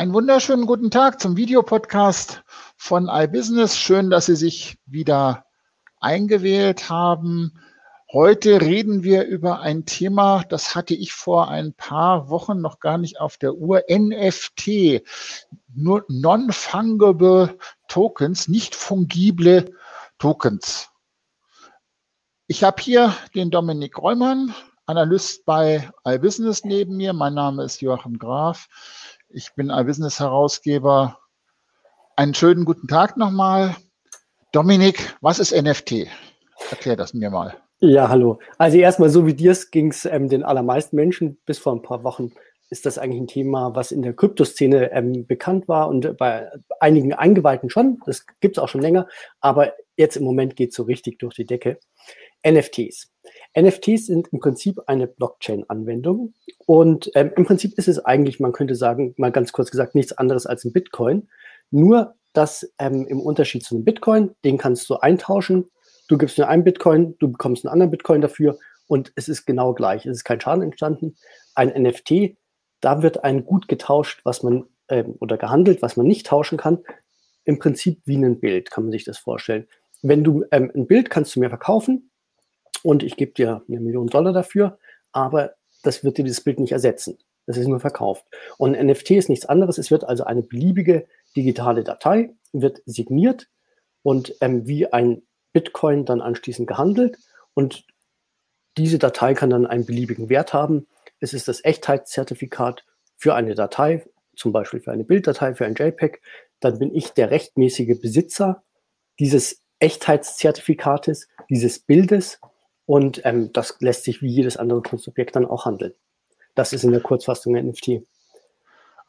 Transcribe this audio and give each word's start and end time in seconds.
Einen 0.00 0.14
wunderschönen 0.14 0.64
guten 0.64 0.90
Tag 0.90 1.20
zum 1.20 1.36
Videopodcast 1.36 2.42
von 2.78 3.10
iBusiness. 3.12 3.76
Schön, 3.76 4.08
dass 4.08 4.24
Sie 4.24 4.34
sich 4.34 4.78
wieder 4.86 5.44
eingewählt 6.00 6.88
haben. 6.88 7.60
Heute 8.10 8.62
reden 8.62 9.02
wir 9.02 9.26
über 9.26 9.60
ein 9.60 9.84
Thema, 9.84 10.42
das 10.48 10.74
hatte 10.74 10.94
ich 10.94 11.12
vor 11.12 11.48
ein 11.50 11.74
paar 11.74 12.30
Wochen 12.30 12.62
noch 12.62 12.80
gar 12.80 12.96
nicht 12.96 13.20
auf 13.20 13.36
der 13.36 13.52
Uhr. 13.56 13.82
NFT, 13.90 15.02
Non-Fungible 15.74 17.58
Tokens, 17.86 18.48
nicht 18.48 18.74
fungible 18.74 19.74
Tokens. 20.18 20.88
Ich 22.46 22.64
habe 22.64 22.80
hier 22.82 23.14
den 23.34 23.50
Dominik 23.50 23.98
Reumann, 23.98 24.54
Analyst 24.90 25.44
bei 25.44 25.88
iBusiness 26.04 26.64
neben 26.64 26.96
mir. 26.96 27.12
Mein 27.12 27.34
Name 27.34 27.62
ist 27.62 27.80
Joachim 27.80 28.18
Graf. 28.18 28.66
Ich 29.28 29.54
bin 29.54 29.70
iBusiness-Herausgeber. 29.70 31.16
Einen 32.16 32.34
schönen 32.34 32.64
guten 32.64 32.88
Tag 32.88 33.16
nochmal. 33.16 33.76
Dominik, 34.50 35.14
was 35.20 35.38
ist 35.38 35.52
NFT? 35.52 36.08
Erklär 36.72 36.96
das 36.96 37.14
mir 37.14 37.30
mal. 37.30 37.54
Ja, 37.78 38.08
hallo. 38.08 38.40
Also 38.58 38.78
erstmal, 38.78 39.10
so 39.10 39.28
wie 39.28 39.34
dir 39.34 39.52
es 39.52 39.70
ging 39.70 39.92
es 39.92 40.06
ähm, 40.06 40.28
den 40.28 40.42
allermeisten 40.42 40.96
Menschen 40.96 41.38
bis 41.46 41.60
vor 41.60 41.72
ein 41.72 41.82
paar 41.82 42.02
Wochen 42.02 42.32
ist 42.70 42.86
das 42.86 42.98
eigentlich 42.98 43.20
ein 43.20 43.26
Thema, 43.26 43.74
was 43.74 43.92
in 43.92 44.02
der 44.02 44.14
Kryptoszene 44.14 44.92
ähm, 44.92 45.26
bekannt 45.26 45.68
war 45.68 45.88
und 45.88 46.16
bei 46.16 46.50
einigen 46.78 47.12
Eingeweihten 47.12 47.68
schon. 47.68 48.00
Das 48.06 48.24
gibt 48.40 48.56
es 48.56 48.62
auch 48.62 48.68
schon 48.68 48.80
länger, 48.80 49.08
aber 49.40 49.74
jetzt 49.96 50.16
im 50.16 50.24
Moment 50.24 50.56
geht 50.56 50.70
es 50.70 50.76
so 50.76 50.84
richtig 50.84 51.18
durch 51.18 51.34
die 51.34 51.46
Decke. 51.46 51.78
NFTs. 52.46 53.12
NFTs 53.58 54.06
sind 54.06 54.28
im 54.32 54.40
Prinzip 54.40 54.80
eine 54.86 55.06
Blockchain-Anwendung 55.06 56.32
und 56.64 57.10
ähm, 57.14 57.32
im 57.36 57.44
Prinzip 57.44 57.76
ist 57.76 57.88
es 57.88 57.98
eigentlich, 57.98 58.40
man 58.40 58.52
könnte 58.52 58.74
sagen, 58.74 59.14
mal 59.18 59.32
ganz 59.32 59.52
kurz 59.52 59.70
gesagt, 59.70 59.94
nichts 59.94 60.12
anderes 60.12 60.46
als 60.46 60.64
ein 60.64 60.72
Bitcoin. 60.72 61.28
Nur, 61.70 62.14
dass 62.32 62.72
ähm, 62.78 63.06
im 63.08 63.20
Unterschied 63.20 63.64
zu 63.64 63.74
einem 63.74 63.84
Bitcoin, 63.84 64.30
den 64.44 64.56
kannst 64.56 64.88
du 64.88 64.96
eintauschen, 64.96 65.70
du 66.08 66.16
gibst 66.16 66.38
nur 66.38 66.48
einen 66.48 66.64
Bitcoin, 66.64 67.16
du 67.18 67.30
bekommst 67.32 67.66
einen 67.66 67.72
anderen 67.72 67.90
Bitcoin 67.90 68.20
dafür 68.20 68.58
und 68.86 69.12
es 69.16 69.28
ist 69.28 69.44
genau 69.46 69.74
gleich. 69.74 70.06
Es 70.06 70.18
ist 70.18 70.24
kein 70.24 70.40
Schaden 70.40 70.62
entstanden. 70.62 71.16
Ein 71.54 71.68
NFT, 71.80 72.36
da 72.80 73.02
wird 73.02 73.24
ein 73.24 73.44
Gut 73.44 73.68
getauscht, 73.68 74.20
was 74.24 74.42
man 74.42 74.64
ähm, 74.88 75.16
oder 75.20 75.36
gehandelt, 75.36 75.82
was 75.82 75.96
man 75.96 76.06
nicht 76.06 76.26
tauschen 76.26 76.58
kann. 76.58 76.78
Im 77.44 77.58
Prinzip 77.58 78.00
wie 78.04 78.16
ein 78.16 78.40
Bild, 78.40 78.70
kann 78.70 78.84
man 78.84 78.92
sich 78.92 79.04
das 79.04 79.18
vorstellen. 79.18 79.66
Wenn 80.02 80.24
du 80.24 80.44
ähm, 80.50 80.70
ein 80.74 80.86
Bild 80.86 81.10
kannst 81.10 81.36
du 81.36 81.40
mir 81.40 81.48
verkaufen, 81.48 82.10
und 82.82 83.02
ich 83.02 83.16
gebe 83.16 83.32
dir 83.32 83.62
eine 83.68 83.80
Million 83.80 84.06
Dollar 84.06 84.32
dafür, 84.32 84.78
aber 85.12 85.54
das 85.82 86.04
wird 86.04 86.18
dir 86.18 86.24
dieses 86.24 86.42
Bild 86.42 86.60
nicht 86.60 86.72
ersetzen. 86.72 87.18
Das 87.46 87.56
ist 87.56 87.66
nur 87.66 87.80
verkauft. 87.80 88.24
Und 88.58 88.76
ein 88.76 88.86
NFT 88.86 89.12
ist 89.12 89.28
nichts 89.28 89.46
anderes. 89.46 89.78
Es 89.78 89.90
wird 89.90 90.04
also 90.04 90.24
eine 90.24 90.42
beliebige 90.42 91.06
digitale 91.36 91.84
Datei, 91.84 92.34
wird 92.52 92.80
signiert 92.86 93.48
und 94.02 94.34
ähm, 94.40 94.66
wie 94.66 94.92
ein 94.92 95.22
Bitcoin 95.52 96.04
dann 96.04 96.20
anschließend 96.20 96.68
gehandelt. 96.68 97.18
Und 97.54 97.84
diese 98.76 98.98
Datei 98.98 99.34
kann 99.34 99.50
dann 99.50 99.66
einen 99.66 99.86
beliebigen 99.86 100.28
Wert 100.28 100.52
haben. 100.52 100.86
Es 101.20 101.34
ist 101.34 101.48
das 101.48 101.64
Echtheitszertifikat 101.64 102.84
für 103.16 103.34
eine 103.34 103.54
Datei, 103.54 104.04
zum 104.34 104.52
Beispiel 104.52 104.80
für 104.80 104.92
eine 104.92 105.04
Bilddatei, 105.04 105.54
für 105.54 105.66
ein 105.66 105.74
JPEG. 105.74 106.20
Dann 106.60 106.78
bin 106.78 106.94
ich 106.94 107.10
der 107.10 107.30
rechtmäßige 107.30 108.00
Besitzer 108.00 108.64
dieses 109.18 109.62
Echtheitszertifikates, 109.78 111.28
dieses 111.48 111.78
Bildes 111.78 112.40
und 112.86 113.24
ähm, 113.24 113.52
das 113.52 113.76
lässt 113.80 114.04
sich 114.04 114.22
wie 114.22 114.28
jedes 114.28 114.56
andere 114.56 114.82
Kunstobjekt 114.82 115.36
dann 115.36 115.46
auch 115.46 115.64
handeln. 115.64 115.94
Das 116.54 116.72
ist 116.72 116.84
in 116.84 116.90
der 116.90 117.00
Kurzfassung 117.00 117.54
NFT. 117.54 118.02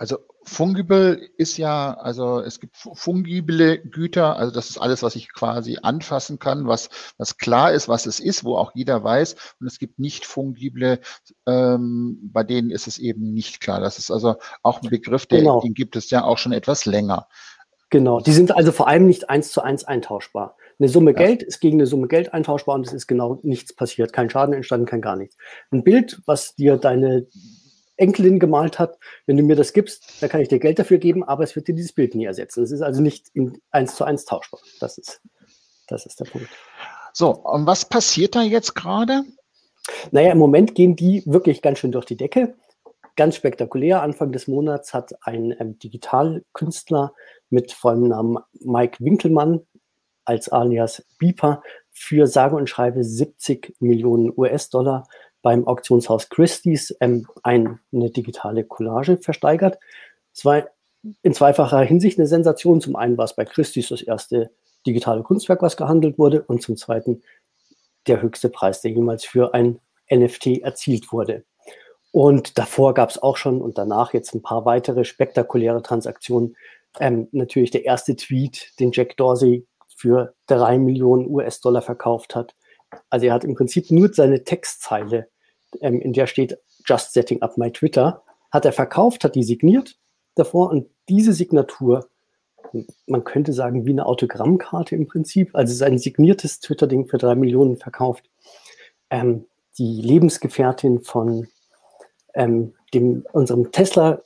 Also 0.01 0.17
fungible 0.41 1.29
ist 1.37 1.57
ja, 1.57 1.93
also 1.93 2.39
es 2.39 2.59
gibt 2.59 2.75
fungible 2.75 3.77
Güter, 3.77 4.35
also 4.35 4.51
das 4.51 4.71
ist 4.71 4.79
alles, 4.79 5.03
was 5.03 5.15
ich 5.15 5.31
quasi 5.31 5.77
anfassen 5.83 6.39
kann, 6.39 6.65
was, 6.65 6.89
was 7.19 7.37
klar 7.37 7.71
ist, 7.71 7.87
was 7.87 8.07
es 8.07 8.19
ist, 8.19 8.43
wo 8.43 8.57
auch 8.57 8.71
jeder 8.73 9.03
weiß. 9.03 9.35
Und 9.59 9.67
es 9.67 9.77
gibt 9.77 9.99
nicht 9.99 10.25
fungible, 10.25 11.01
ähm, 11.45 12.17
bei 12.33 12.43
denen 12.43 12.71
ist 12.71 12.87
es 12.87 12.97
eben 12.97 13.31
nicht 13.31 13.61
klar. 13.61 13.79
Das 13.79 13.99
ist 13.99 14.09
also 14.09 14.37
auch 14.63 14.81
ein 14.81 14.89
Begriff, 14.89 15.27
der, 15.27 15.41
genau. 15.41 15.61
den 15.61 15.75
gibt 15.75 15.95
es 15.95 16.09
ja 16.09 16.23
auch 16.23 16.39
schon 16.39 16.51
etwas 16.51 16.87
länger. 16.87 17.27
Genau, 17.91 18.21
die 18.21 18.33
sind 18.33 18.55
also 18.55 18.71
vor 18.71 18.87
allem 18.87 19.05
nicht 19.05 19.29
eins 19.29 19.51
zu 19.51 19.61
eins 19.61 19.83
eintauschbar. 19.83 20.57
Eine 20.79 20.89
Summe 20.89 21.11
ja. 21.11 21.17
Geld 21.17 21.43
ist 21.43 21.59
gegen 21.59 21.77
eine 21.77 21.85
Summe 21.85 22.07
Geld 22.07 22.33
eintauschbar 22.33 22.73
und 22.73 22.87
es 22.87 22.93
ist 22.93 23.05
genau 23.05 23.39
nichts 23.43 23.71
passiert. 23.75 24.13
Kein 24.13 24.31
Schaden 24.31 24.55
entstanden, 24.55 24.87
kein 24.87 25.01
gar 25.01 25.15
nichts. 25.15 25.37
Ein 25.69 25.83
Bild, 25.83 26.23
was 26.25 26.55
dir 26.55 26.77
deine 26.77 27.27
Enkelin 28.01 28.39
gemalt 28.39 28.79
hat, 28.79 28.97
wenn 29.25 29.37
du 29.37 29.43
mir 29.43 29.55
das 29.55 29.73
gibst, 29.73 30.21
dann 30.21 30.29
kann 30.29 30.41
ich 30.41 30.49
dir 30.49 30.59
Geld 30.59 30.79
dafür 30.79 30.97
geben, 30.97 31.23
aber 31.23 31.43
es 31.43 31.55
wird 31.55 31.67
dir 31.67 31.75
dieses 31.75 31.93
Bild 31.93 32.15
nie 32.15 32.25
ersetzen. 32.25 32.63
Es 32.63 32.71
ist 32.71 32.81
also 32.81 33.01
nicht 33.01 33.29
in 33.33 33.61
eins 33.71 33.95
zu 33.95 34.03
eins 34.03 34.25
tauschbar. 34.25 34.59
Das 34.79 34.97
ist, 34.97 35.21
das 35.87 36.05
ist 36.05 36.19
der 36.19 36.25
Punkt. 36.25 36.49
So, 37.13 37.29
und 37.29 37.65
was 37.65 37.85
passiert 37.85 38.35
da 38.35 38.41
jetzt 38.41 38.73
gerade? 38.73 39.23
Naja, 40.11 40.31
im 40.31 40.37
Moment 40.37 40.75
gehen 40.75 40.95
die 40.95 41.23
wirklich 41.25 41.61
ganz 41.61 41.79
schön 41.79 41.91
durch 41.91 42.05
die 42.05 42.17
Decke. 42.17 42.55
Ganz 43.15 43.35
spektakulär. 43.35 44.01
Anfang 44.01 44.31
des 44.31 44.47
Monats 44.47 44.93
hat 44.93 45.13
ein 45.21 45.55
ähm, 45.59 45.77
Digitalkünstler 45.79 47.13
mit 47.49 47.71
vollem 47.71 48.07
Namen 48.07 48.37
Mike 48.59 49.03
Winkelmann 49.03 49.61
als 50.23 50.49
alias 50.49 51.05
Beeper 51.17 51.61
für 51.91 52.27
sage 52.27 52.55
und 52.55 52.69
schreibe 52.69 53.03
70 53.03 53.75
Millionen 53.79 54.31
US-Dollar 54.35 55.07
beim 55.41 55.67
Auktionshaus 55.67 56.29
Christie's 56.29 56.95
ähm, 56.99 57.27
eine 57.43 57.79
digitale 57.91 58.63
Collage 58.63 59.17
versteigert. 59.17 59.79
Es 60.33 60.45
war 60.45 60.67
in 61.23 61.33
zweifacher 61.33 61.81
Hinsicht 61.81 62.19
eine 62.19 62.27
Sensation. 62.27 62.81
Zum 62.81 62.95
einen 62.95 63.17
war 63.17 63.25
es 63.25 63.35
bei 63.35 63.45
Christie's 63.45 63.89
das 63.89 64.01
erste 64.01 64.51
digitale 64.85 65.23
Kunstwerk, 65.23 65.61
was 65.61 65.77
gehandelt 65.77 66.17
wurde, 66.17 66.43
und 66.43 66.61
zum 66.61 66.77
zweiten 66.77 67.21
der 68.07 68.21
höchste 68.21 68.49
Preis, 68.49 68.81
der 68.81 68.91
jemals 68.91 69.25
für 69.25 69.53
ein 69.53 69.79
NFT 70.09 70.59
erzielt 70.61 71.11
wurde. 71.11 71.43
Und 72.11 72.57
davor 72.57 72.93
gab 72.93 73.09
es 73.09 73.21
auch 73.21 73.37
schon 73.37 73.61
und 73.61 73.77
danach 73.77 74.13
jetzt 74.13 74.33
ein 74.33 74.41
paar 74.41 74.65
weitere 74.65 75.05
spektakuläre 75.05 75.81
Transaktionen. 75.81 76.55
Ähm, 76.99 77.29
natürlich 77.31 77.71
der 77.71 77.85
erste 77.85 78.15
Tweet, 78.15 78.73
den 78.79 78.91
Jack 78.91 79.15
Dorsey 79.15 79.65
für 79.95 80.33
drei 80.47 80.77
Millionen 80.77 81.27
US-Dollar 81.29 81.81
verkauft 81.81 82.35
hat. 82.35 82.55
Also 83.09 83.25
er 83.25 83.33
hat 83.33 83.43
im 83.43 83.55
Prinzip 83.55 83.91
nur 83.91 84.13
seine 84.13 84.43
Textzeile, 84.43 85.27
ähm, 85.81 86.01
in 86.01 86.13
der 86.13 86.27
steht 86.27 86.57
Just 86.85 87.13
Setting 87.13 87.41
Up 87.41 87.57
My 87.57 87.71
Twitter, 87.71 88.23
hat 88.51 88.65
er 88.65 88.73
verkauft, 88.73 89.23
hat 89.23 89.35
die 89.35 89.43
signiert 89.43 89.97
davor 90.35 90.69
und 90.69 90.87
diese 91.09 91.33
Signatur, 91.33 92.07
man 93.05 93.23
könnte 93.23 93.53
sagen, 93.53 93.85
wie 93.85 93.91
eine 93.91 94.05
Autogrammkarte 94.05 94.95
im 94.95 95.07
Prinzip, 95.07 95.49
also 95.53 95.73
sein 95.73 95.97
signiertes 95.97 96.59
Twitter-Ding 96.59 97.07
für 97.07 97.17
drei 97.17 97.35
Millionen 97.35 97.77
verkauft. 97.77 98.29
Ähm, 99.09 99.45
die 99.77 100.01
Lebensgefährtin 100.01 101.01
von 101.01 101.47
ähm, 102.33 102.73
dem, 102.93 103.25
unserem 103.31 103.71
Tesla 103.71 104.21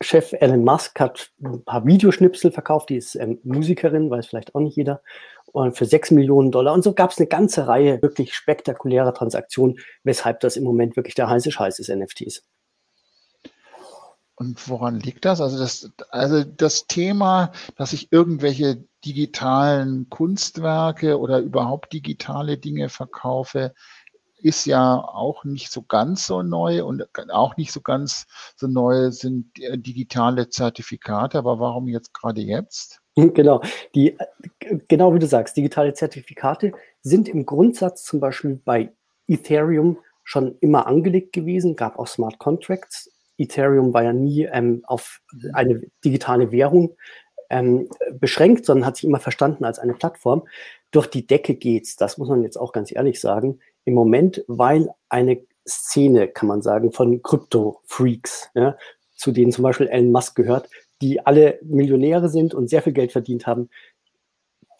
Chef 0.00 0.32
Elon 0.34 0.62
Musk 0.64 1.00
hat 1.00 1.30
ein 1.42 1.64
paar 1.64 1.86
Videoschnipsel 1.86 2.52
verkauft, 2.52 2.90
die 2.90 2.96
ist 2.96 3.14
ähm, 3.14 3.38
Musikerin, 3.44 4.10
weiß 4.10 4.26
vielleicht 4.26 4.54
auch 4.54 4.60
nicht 4.60 4.76
jeder, 4.76 5.00
und 5.56 5.76
für 5.76 5.86
6 5.86 6.10
Millionen 6.10 6.50
Dollar. 6.50 6.74
Und 6.74 6.84
so 6.84 6.92
gab 6.92 7.12
es 7.12 7.18
eine 7.18 7.28
ganze 7.28 7.66
Reihe 7.66 8.02
wirklich 8.02 8.34
spektakulärer 8.34 9.14
Transaktionen, 9.14 9.78
weshalb 10.04 10.40
das 10.40 10.56
im 10.56 10.64
Moment 10.64 10.96
wirklich 10.96 11.14
der 11.14 11.30
heiße 11.30 11.50
Scheiß 11.50 11.78
ist, 11.78 11.88
NFTs. 11.88 12.42
Und 14.34 14.68
woran 14.68 15.00
liegt 15.00 15.24
das? 15.24 15.40
Also 15.40 15.58
das, 15.58 15.90
also 16.10 16.44
das 16.44 16.86
Thema, 16.86 17.52
dass 17.76 17.94
ich 17.94 18.12
irgendwelche 18.12 18.84
digitalen 19.02 20.10
Kunstwerke 20.10 21.18
oder 21.18 21.38
überhaupt 21.38 21.94
digitale 21.94 22.58
Dinge 22.58 22.90
verkaufe, 22.90 23.72
ist 24.36 24.66
ja 24.66 24.96
auch 24.96 25.44
nicht 25.44 25.72
so 25.72 25.80
ganz 25.80 26.26
so 26.26 26.42
neu 26.42 26.84
und 26.84 27.06
auch 27.30 27.56
nicht 27.56 27.72
so 27.72 27.80
ganz 27.80 28.26
so 28.56 28.66
neu 28.66 29.10
sind 29.10 29.52
digitale 29.56 30.50
Zertifikate. 30.50 31.38
Aber 31.38 31.58
warum 31.58 31.88
jetzt 31.88 32.12
gerade 32.12 32.42
jetzt? 32.42 33.00
Genau, 33.34 33.62
die, 33.94 34.16
genau 34.88 35.14
wie 35.14 35.18
du 35.18 35.26
sagst, 35.26 35.56
digitale 35.56 35.94
Zertifikate 35.94 36.72
sind 37.00 37.28
im 37.28 37.46
Grundsatz 37.46 38.04
zum 38.04 38.20
Beispiel 38.20 38.60
bei 38.62 38.92
Ethereum 39.26 39.98
schon 40.22 40.56
immer 40.60 40.86
angelegt 40.86 41.32
gewesen, 41.32 41.76
gab 41.76 41.98
auch 41.98 42.08
Smart 42.08 42.38
Contracts. 42.38 43.10
Ethereum 43.38 43.94
war 43.94 44.02
ja 44.02 44.12
nie 44.12 44.44
ähm, 44.44 44.82
auf 44.86 45.20
eine 45.52 45.82
digitale 46.04 46.52
Währung 46.52 46.96
ähm, 47.48 47.88
beschränkt, 48.12 48.66
sondern 48.66 48.86
hat 48.86 48.96
sich 48.96 49.04
immer 49.04 49.20
verstanden 49.20 49.64
als 49.64 49.78
eine 49.78 49.94
Plattform. 49.94 50.46
Durch 50.90 51.06
die 51.06 51.26
Decke 51.26 51.54
geht's, 51.54 51.96
das 51.96 52.18
muss 52.18 52.28
man 52.28 52.42
jetzt 52.42 52.56
auch 52.56 52.72
ganz 52.72 52.92
ehrlich 52.92 53.20
sagen 53.20 53.60
im 53.84 53.94
Moment, 53.94 54.44
weil 54.48 54.90
eine 55.08 55.40
Szene, 55.66 56.28
kann 56.28 56.48
man 56.48 56.62
sagen, 56.62 56.92
von 56.92 57.22
Krypto-Freaks, 57.22 58.50
ja, 58.54 58.76
zu 59.14 59.32
denen 59.32 59.52
zum 59.52 59.62
Beispiel 59.62 59.88
Elon 59.88 60.12
Musk 60.12 60.34
gehört, 60.34 60.68
die 61.02 61.24
alle 61.24 61.58
Millionäre 61.62 62.28
sind 62.28 62.54
und 62.54 62.68
sehr 62.68 62.82
viel 62.82 62.92
Geld 62.92 63.12
verdient 63.12 63.46
haben, 63.46 63.68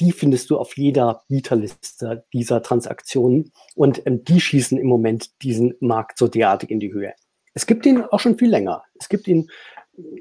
die 0.01 0.13
findest 0.13 0.51
du 0.51 0.59
auf 0.59 0.77
jeder 0.77 1.23
Bieterliste 1.29 2.25
dieser 2.33 2.63
Transaktionen 2.63 3.53
und 3.75 4.07
ähm, 4.07 4.25
die 4.25 4.41
schießen 4.41 4.79
im 4.79 4.87
Moment 4.87 5.43
diesen 5.43 5.75
Markt 5.81 6.19
so 6.19 6.29
derartig 6.29 6.71
in 6.71 6.81
die 6.81 6.93
Höhe. 6.93 7.15
Es 7.55 7.67
gibt 7.67 7.87
ihn 7.87 8.03
auch 8.03 8.21
schon 8.21 8.37
viel 8.37 8.51
länger. 8.51 8.83
Es 8.99 9.09
gibt 9.09 9.27
ihn 9.29 9.49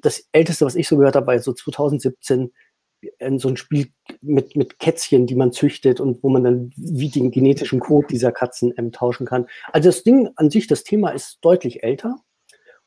das 0.01 0.27
älteste, 0.31 0.65
was 0.65 0.75
ich 0.75 0.87
so 0.87 0.95
gehört 0.97 1.15
habe, 1.15 1.27
war 1.27 1.39
so 1.39 1.51
2017 1.51 2.53
in 3.19 3.39
so 3.39 3.49
ein 3.49 3.57
Spiel 3.57 3.89
mit, 4.21 4.55
mit 4.55 4.79
Kätzchen, 4.79 5.27
die 5.27 5.35
man 5.35 5.51
züchtet 5.51 5.99
und 5.99 6.23
wo 6.23 6.29
man 6.29 6.43
dann 6.43 6.71
wie 6.75 7.09
den 7.09 7.31
genetischen 7.31 7.79
Code 7.79 8.07
dieser 8.07 8.31
Katzen 8.31 8.73
ähm, 8.77 8.91
tauschen 8.91 9.25
kann. 9.27 9.47
Also 9.71 9.89
das 9.89 10.03
Ding 10.03 10.29
an 10.37 10.49
sich, 10.49 10.67
das 10.67 10.83
Thema 10.83 11.09
ist 11.09 11.39
deutlich 11.41 11.83
älter 11.83 12.15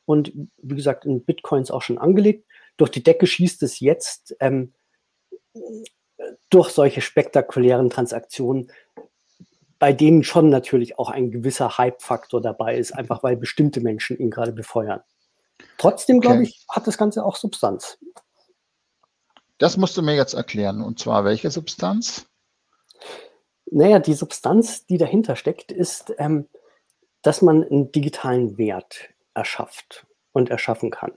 und 0.07 0.33
wie 0.57 0.75
gesagt 0.75 1.05
in 1.05 1.25
Bitcoins 1.25 1.71
auch 1.71 1.83
schon 1.83 1.99
angelegt. 1.99 2.47
Durch 2.79 2.91
die 2.91 3.03
Decke 3.03 3.27
schießt 3.27 3.63
es 3.63 3.81
jetzt 3.81 4.35
ähm, 4.41 4.73
durch 6.49 6.71
solche 6.71 7.03
spektakulären 7.03 7.91
Transaktionen, 7.91 8.73
bei 9.79 9.93
denen 9.93 10.25
schon 10.25 10.49
natürlich 10.49 10.99
auch 10.99 11.11
ein 11.11 11.31
gewisser 11.31 11.77
Hype-Faktor 11.77 12.41
dabei 12.41 12.79
ist, 12.79 12.93
einfach 12.93 13.23
weil 13.23 13.37
bestimmte 13.37 13.81
Menschen 13.81 14.19
ihn 14.19 14.31
gerade 14.31 14.53
befeuern. 14.53 15.03
Trotzdem, 15.77 16.19
okay. 16.19 16.27
glaube 16.27 16.43
ich, 16.45 16.65
hat 16.71 16.87
das 16.87 16.99
Ganze 16.99 17.25
auch 17.25 17.37
Substanz. 17.37 17.99
Das 19.59 19.77
musst 19.77 19.97
du 19.97 20.03
mir 20.03 20.15
jetzt 20.15 20.35
erklären. 20.35 20.83
Und 20.83 20.99
zwar 20.99 21.25
welche 21.25 21.51
Substanz? 21.51 22.27
Naja, 23.71 23.99
die 23.99 24.15
Substanz, 24.15 24.87
die 24.87 24.99
dahinter 24.99 25.37
steckt, 25.37 25.73
ist, 25.73 26.15
ähm, 26.19 26.49
dass 27.23 27.43
man 27.43 27.65
einen 27.65 27.93
digitalen 27.93 28.57
Wert 28.57 29.11
erschafft 29.35 30.07
und 30.33 30.51
erschaffen 30.51 30.91
kann. 30.91 31.13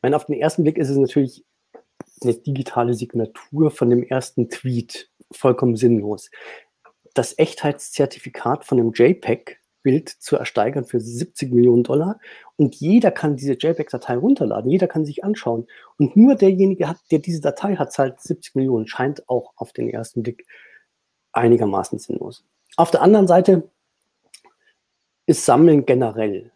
Ich 0.00 0.02
meine, 0.02 0.16
auf 0.16 0.24
den 0.24 0.40
ersten 0.40 0.62
Blick 0.62 0.78
ist 0.78 0.88
es 0.88 0.96
natürlich 0.96 1.44
eine 2.22 2.32
digitale 2.32 2.94
Signatur 2.94 3.70
von 3.70 3.90
dem 3.90 4.02
ersten 4.02 4.48
Tweet 4.48 5.10
vollkommen 5.30 5.76
sinnlos. 5.76 6.30
Das 7.12 7.36
Echtheitszertifikat 7.38 8.64
von 8.64 8.80
einem 8.80 8.92
JPEG 8.94 9.60
Bild 9.82 10.08
zu 10.08 10.36
ersteigern 10.36 10.86
für 10.86 11.00
70 11.00 11.52
Millionen 11.52 11.82
Dollar. 11.82 12.18
Und 12.56 12.76
jeder 12.76 13.10
kann 13.10 13.36
diese 13.36 13.58
JPEG-Datei 13.58 14.16
runterladen, 14.16 14.70
jeder 14.70 14.88
kann 14.88 15.04
sich 15.04 15.22
anschauen. 15.22 15.66
Und 15.98 16.16
nur 16.16 16.34
derjenige, 16.34 16.88
hat, 16.88 16.98
der 17.10 17.18
diese 17.18 17.42
Datei 17.42 17.76
hat, 17.76 17.92
zahlt 17.92 18.20
70 18.20 18.54
Millionen. 18.54 18.86
Scheint 18.86 19.28
auch 19.28 19.52
auf 19.56 19.72
den 19.74 19.90
ersten 19.90 20.22
Blick 20.22 20.46
einigermaßen 21.32 21.98
sinnlos. 21.98 22.44
Auf 22.76 22.90
der 22.90 23.02
anderen 23.02 23.26
Seite 23.26 23.70
ist 25.26 25.44
Sammeln 25.44 25.84
generell 25.84 26.52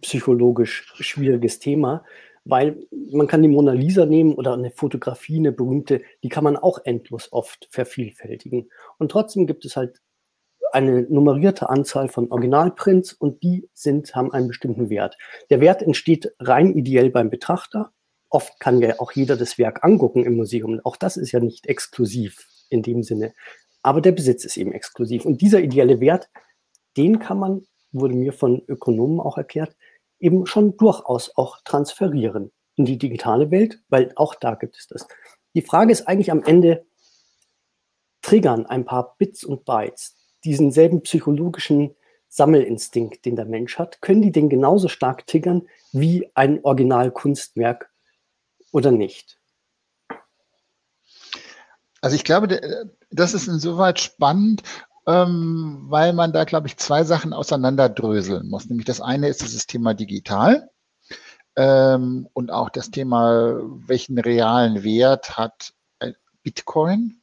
psychologisch 0.00 0.92
schwieriges 1.00 1.58
Thema, 1.58 2.04
weil 2.48 2.86
man 3.12 3.26
kann 3.26 3.42
die 3.42 3.48
Mona 3.48 3.72
Lisa 3.72 4.06
nehmen 4.06 4.34
oder 4.34 4.54
eine 4.54 4.70
Fotografie, 4.70 5.36
eine 5.36 5.52
berühmte, 5.52 6.00
die 6.22 6.30
kann 6.30 6.44
man 6.44 6.56
auch 6.56 6.78
endlos 6.82 7.30
oft 7.30 7.68
vervielfältigen. 7.70 8.70
Und 8.96 9.10
trotzdem 9.10 9.46
gibt 9.46 9.66
es 9.66 9.76
halt 9.76 10.00
eine 10.72 11.02
nummerierte 11.02 11.68
Anzahl 11.68 12.08
von 12.08 12.30
Originalprints 12.30 13.12
und 13.12 13.42
die 13.42 13.68
sind, 13.74 14.14
haben 14.14 14.32
einen 14.32 14.48
bestimmten 14.48 14.88
Wert. 14.88 15.18
Der 15.50 15.60
Wert 15.60 15.82
entsteht 15.82 16.32
rein 16.40 16.74
ideell 16.74 17.10
beim 17.10 17.28
Betrachter. 17.28 17.92
Oft 18.30 18.58
kann 18.60 18.80
ja 18.80 18.98
auch 18.98 19.12
jeder 19.12 19.36
das 19.36 19.58
Werk 19.58 19.84
angucken 19.84 20.24
im 20.24 20.36
Museum. 20.36 20.80
Auch 20.84 20.96
das 20.96 21.18
ist 21.18 21.32
ja 21.32 21.40
nicht 21.40 21.66
exklusiv 21.66 22.46
in 22.70 22.82
dem 22.82 23.02
Sinne. 23.02 23.34
Aber 23.82 24.00
der 24.00 24.12
Besitz 24.12 24.46
ist 24.46 24.56
eben 24.56 24.72
exklusiv. 24.72 25.26
Und 25.26 25.42
dieser 25.42 25.60
ideelle 25.60 26.00
Wert, 26.00 26.30
den 26.96 27.18
kann 27.18 27.38
man, 27.38 27.66
wurde 27.92 28.14
mir 28.14 28.32
von 28.32 28.62
Ökonomen 28.66 29.20
auch 29.20 29.36
erklärt, 29.36 29.76
eben 30.20 30.46
schon 30.46 30.76
durchaus 30.76 31.36
auch 31.36 31.58
transferieren 31.64 32.50
in 32.76 32.84
die 32.84 32.98
digitale 32.98 33.50
Welt, 33.50 33.80
weil 33.88 34.12
auch 34.16 34.34
da 34.34 34.54
gibt 34.54 34.76
es 34.76 34.86
das. 34.86 35.06
Die 35.54 35.62
Frage 35.62 35.92
ist 35.92 36.06
eigentlich 36.06 36.30
am 36.30 36.42
Ende, 36.42 36.86
triggern 38.22 38.66
ein 38.66 38.84
paar 38.84 39.16
Bits 39.18 39.44
und 39.44 39.64
Bytes 39.64 40.16
diesen 40.44 40.70
selben 40.70 41.02
psychologischen 41.02 41.94
Sammelinstinkt, 42.28 43.24
den 43.24 43.36
der 43.36 43.46
Mensch 43.46 43.78
hat, 43.78 44.02
können 44.02 44.22
die 44.22 44.32
den 44.32 44.48
genauso 44.48 44.88
stark 44.88 45.26
triggern 45.26 45.66
wie 45.92 46.30
ein 46.34 46.62
Originalkunstwerk 46.62 47.90
oder 48.70 48.90
nicht? 48.90 49.40
Also 52.00 52.14
ich 52.14 52.24
glaube, 52.24 52.60
das 53.10 53.34
ist 53.34 53.48
insoweit 53.48 53.98
spannend, 53.98 54.62
ähm, 55.08 55.86
weil 55.88 56.12
man 56.12 56.32
da, 56.32 56.44
glaube 56.44 56.68
ich, 56.68 56.76
zwei 56.76 57.02
Sachen 57.04 57.32
auseinanderdröseln 57.32 58.48
muss. 58.48 58.68
Nämlich 58.68 58.86
das 58.86 59.00
eine 59.00 59.28
ist 59.28 59.42
dieses 59.42 59.66
Thema 59.66 59.94
digital 59.94 60.70
ähm, 61.56 62.28
und 62.34 62.52
auch 62.52 62.70
das 62.70 62.90
Thema, 62.90 63.58
welchen 63.86 64.18
realen 64.18 64.84
Wert 64.84 65.36
hat 65.36 65.72
Bitcoin 66.42 67.18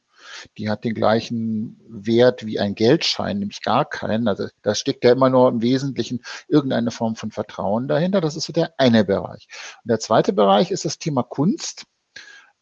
die 0.56 0.70
hat 0.70 0.84
den 0.84 0.94
gleichen 0.94 1.80
Wert 1.88 2.46
wie 2.46 2.58
ein 2.58 2.74
Geldschein, 2.74 3.38
nämlich 3.38 3.62
gar 3.62 3.84
keinen. 3.84 4.28
Also 4.28 4.48
da 4.62 4.74
steckt 4.74 5.04
ja 5.04 5.12
immer 5.12 5.30
nur 5.30 5.48
im 5.48 5.62
Wesentlichen 5.62 6.22
irgendeine 6.48 6.90
Form 6.90 7.16
von 7.16 7.30
Vertrauen 7.30 7.88
dahinter. 7.88 8.20
Das 8.20 8.36
ist 8.36 8.44
so 8.44 8.52
der 8.52 8.74
eine 8.78 9.04
Bereich. 9.04 9.48
Und 9.82 9.88
der 9.88 10.00
zweite 10.00 10.32
Bereich 10.32 10.70
ist 10.70 10.84
das 10.84 10.98
Thema 10.98 11.22
Kunst. 11.22 11.84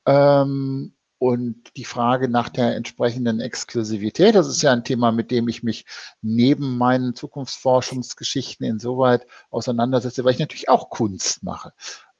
Ähm, 0.06 0.93
und 1.24 1.74
die 1.78 1.86
Frage 1.86 2.28
nach 2.28 2.50
der 2.50 2.76
entsprechenden 2.76 3.40
Exklusivität, 3.40 4.34
das 4.34 4.46
ist 4.46 4.60
ja 4.60 4.74
ein 4.74 4.84
Thema, 4.84 5.10
mit 5.10 5.30
dem 5.30 5.48
ich 5.48 5.62
mich 5.62 5.86
neben 6.20 6.76
meinen 6.76 7.14
Zukunftsforschungsgeschichten 7.14 8.66
insoweit 8.66 9.26
auseinandersetze, 9.48 10.22
weil 10.22 10.34
ich 10.34 10.38
natürlich 10.38 10.68
auch 10.68 10.90
Kunst 10.90 11.42
mache. 11.42 11.72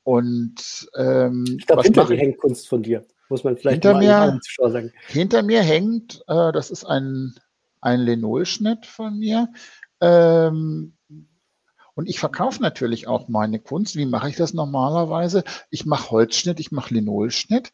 Und 0.05 0.89
ähm, 0.97 1.45
ich 1.59 1.67
glaube, 1.67 1.83
hinter 1.83 2.07
dir 2.07 2.17
hängt 2.17 2.39
Kunst 2.39 2.67
von 2.67 2.83
dir. 2.83 3.05
Muss 3.29 3.45
man 3.45 3.59
vielleicht 3.59 3.85
hinter 3.85 3.99
mir, 3.99 4.41
sagen. 4.57 4.91
Hinter 5.07 5.43
mir 5.43 5.61
hängt, 5.61 6.25
äh, 6.27 6.51
das 6.53 6.71
ist 6.71 6.87
ein, 6.87 7.35
ein 7.83 8.01
Linolschnitt 8.01 8.87
von 8.87 9.19
mir. 9.19 9.53
Ähm, 10.01 10.95
und 11.93 12.09
ich 12.09 12.21
verkaufe 12.21 12.63
natürlich 12.63 13.07
auch 13.07 13.29
meine 13.29 13.59
Kunst. 13.61 13.97
Wie 13.97 14.07
mache 14.07 14.31
ich 14.31 14.37
das 14.37 14.55
normalerweise? 14.55 15.45
Ich 15.69 15.85
mache 15.85 16.11
Holzschnitt, 16.11 16.59
ich 16.59 16.73
mache 16.73 16.95
Linolschnitt. 16.95 17.71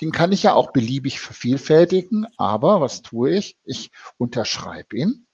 Den 0.00 0.12
kann 0.12 0.32
ich 0.32 0.44
ja 0.44 0.54
auch 0.54 0.72
beliebig 0.72 1.20
vervielfältigen, 1.20 2.26
aber 2.36 2.80
was 2.80 3.02
tue 3.02 3.30
ich? 3.30 3.56
Ich 3.64 3.90
unterschreibe 4.16 4.96
ihn, 4.96 5.26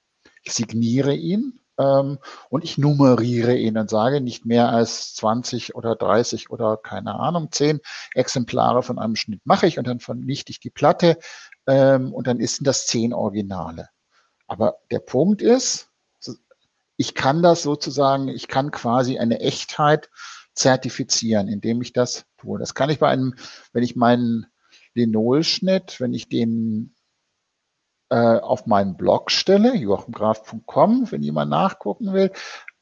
ich 0.42 0.52
signiere 0.52 1.14
ihn 1.14 1.60
ähm, 1.78 2.18
und 2.48 2.64
ich 2.64 2.78
nummeriere 2.78 3.56
ihn 3.56 3.76
und 3.76 3.90
sage 3.90 4.20
nicht 4.20 4.46
mehr 4.46 4.70
als 4.70 5.14
20 5.14 5.74
oder 5.74 5.96
30 5.96 6.50
oder 6.50 6.76
keine 6.76 7.18
Ahnung, 7.18 7.50
10 7.50 7.80
Exemplare 8.14 8.82
von 8.82 8.98
einem 8.98 9.16
Schnitt 9.16 9.40
mache 9.44 9.66
ich 9.66 9.78
und 9.78 9.86
dann 9.86 10.00
vernichte 10.00 10.50
ich 10.50 10.60
die 10.60 10.70
Platte 10.70 11.18
ähm, 11.66 12.12
und 12.12 12.26
dann 12.26 12.40
ist 12.40 12.66
das 12.66 12.86
10 12.86 13.12
Originale. 13.12 13.88
Aber 14.46 14.78
der 14.90 15.00
Punkt 15.00 15.42
ist, 15.42 15.88
ich 16.96 17.14
kann 17.14 17.42
das 17.42 17.62
sozusagen, 17.62 18.28
ich 18.28 18.48
kann 18.48 18.70
quasi 18.70 19.18
eine 19.18 19.40
Echtheit 19.40 20.10
zertifizieren, 20.54 21.48
indem 21.48 21.82
ich 21.82 21.92
das 21.92 22.24
tue. 22.38 22.58
Das 22.58 22.74
kann 22.74 22.90
ich 22.90 23.00
bei 23.00 23.08
einem, 23.08 23.34
wenn 23.72 23.82
ich 23.82 23.96
meinen 23.96 24.46
Linolschnitt, 24.94 26.00
wenn 26.00 26.14
ich 26.14 26.28
den 26.28 26.94
äh, 28.10 28.38
auf 28.38 28.66
meinen 28.66 28.96
Blog 28.96 29.30
stelle, 29.30 29.74
joachimgraf.com, 29.74 31.10
wenn 31.10 31.22
jemand 31.22 31.50
nachgucken 31.50 32.12
will. 32.12 32.32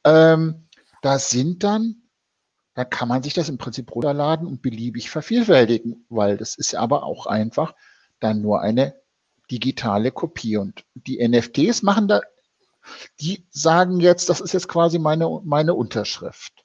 Ähm, 0.04 0.68
da 1.00 1.18
sind 1.18 1.64
dann, 1.64 2.02
da 2.74 2.84
kann 2.84 3.08
man 3.08 3.22
sich 3.22 3.34
das 3.34 3.48
im 3.48 3.58
Prinzip 3.58 3.94
runterladen 3.94 4.46
und 4.46 4.62
beliebig 4.62 5.10
vervielfältigen, 5.10 6.06
weil 6.08 6.36
das 6.36 6.56
ist 6.56 6.74
aber 6.74 7.04
auch 7.04 7.26
einfach 7.26 7.74
dann 8.20 8.40
nur 8.40 8.60
eine 8.60 8.94
digitale 9.50 10.10
Kopie. 10.10 10.56
Und 10.56 10.84
die 10.94 11.26
NFTs 11.26 11.82
machen 11.82 12.08
da, 12.08 12.20
die 13.20 13.46
sagen 13.50 14.00
jetzt, 14.00 14.28
das 14.28 14.40
ist 14.40 14.54
jetzt 14.54 14.68
quasi 14.68 14.98
meine, 14.98 15.40
meine 15.44 15.74
Unterschrift. 15.74 16.64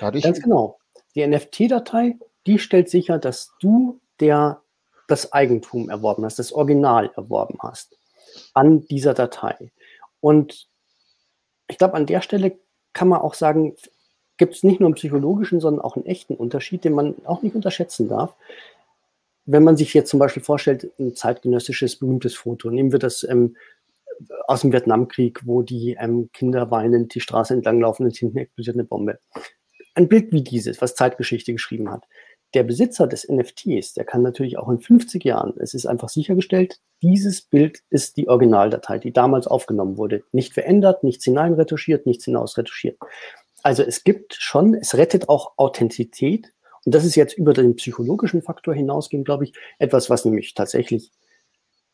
Dadurch 0.00 0.24
Ganz 0.24 0.40
genau. 0.40 0.78
Die 1.14 1.26
NFT-Datei, 1.26 2.18
die 2.46 2.58
stellt 2.58 2.90
sicher, 2.90 3.18
dass 3.18 3.52
du 3.60 4.00
der 4.20 4.62
das 5.06 5.32
Eigentum 5.32 5.88
erworben 5.88 6.24
hast, 6.24 6.38
das 6.38 6.52
Original 6.52 7.10
erworben 7.16 7.58
hast 7.60 7.96
an 8.54 8.84
dieser 8.86 9.14
Datei. 9.14 9.70
Und 10.20 10.66
ich 11.68 11.78
glaube, 11.78 11.94
an 11.94 12.06
der 12.06 12.20
Stelle 12.20 12.58
kann 12.92 13.08
man 13.08 13.20
auch 13.20 13.34
sagen, 13.34 13.76
gibt 14.36 14.54
es 14.54 14.62
nicht 14.62 14.80
nur 14.80 14.88
einen 14.88 14.94
psychologischen, 14.94 15.60
sondern 15.60 15.84
auch 15.84 15.96
einen 15.96 16.06
echten 16.06 16.34
Unterschied, 16.34 16.84
den 16.84 16.94
man 16.94 17.14
auch 17.24 17.42
nicht 17.42 17.54
unterschätzen 17.54 18.08
darf. 18.08 18.34
Wenn 19.44 19.64
man 19.64 19.76
sich 19.76 19.94
jetzt 19.94 20.10
zum 20.10 20.18
Beispiel 20.18 20.42
vorstellt, 20.42 20.90
ein 20.98 21.14
zeitgenössisches 21.14 21.96
berühmtes 21.96 22.34
Foto, 22.34 22.70
nehmen 22.70 22.92
wir 22.92 22.98
das 22.98 23.22
ähm, 23.22 23.56
aus 24.46 24.62
dem 24.62 24.72
Vietnamkrieg, 24.72 25.46
wo 25.46 25.62
die 25.62 25.96
ähm, 26.00 26.30
Kinder 26.32 26.70
weinend 26.70 27.14
die 27.14 27.20
Straße 27.20 27.54
entlang 27.54 27.80
laufen 27.80 28.04
und 28.04 28.16
hinten 28.16 28.38
explodiert 28.38 28.76
eine 28.76 28.84
Bombe. 28.84 29.18
Ein 29.94 30.08
Bild 30.08 30.32
wie 30.32 30.42
dieses, 30.42 30.80
was 30.82 30.94
Zeitgeschichte 30.94 31.52
geschrieben 31.52 31.90
hat 31.90 32.04
der 32.54 32.62
Besitzer 32.62 33.06
des 33.06 33.28
NFTs, 33.28 33.94
der 33.94 34.04
kann 34.04 34.22
natürlich 34.22 34.58
auch 34.58 34.68
in 34.68 34.78
50 34.78 35.24
Jahren, 35.24 35.54
es 35.58 35.74
ist 35.74 35.86
einfach 35.86 36.08
sichergestellt, 36.08 36.80
dieses 37.02 37.42
Bild 37.42 37.82
ist 37.90 38.16
die 38.16 38.28
Originaldatei, 38.28 38.98
die 38.98 39.12
damals 39.12 39.46
aufgenommen 39.46 39.98
wurde. 39.98 40.22
Nicht 40.32 40.54
verändert, 40.54 41.04
nichts 41.04 41.24
hineinretuschiert, 41.24 42.06
nichts 42.06 42.24
hinausretuschiert. 42.24 42.98
Also 43.62 43.82
es 43.82 44.04
gibt 44.04 44.34
schon, 44.34 44.74
es 44.74 44.96
rettet 44.96 45.28
auch 45.28 45.54
Authentizität. 45.56 46.52
Und 46.84 46.94
das 46.94 47.04
ist 47.04 47.16
jetzt 47.16 47.36
über 47.36 47.52
den 47.52 47.76
psychologischen 47.76 48.42
Faktor 48.42 48.74
hinausgehend, 48.74 49.24
glaube 49.24 49.44
ich, 49.44 49.52
etwas, 49.78 50.08
was 50.08 50.24
nämlich 50.24 50.54
tatsächlich 50.54 51.10